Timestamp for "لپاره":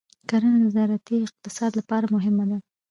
1.79-2.05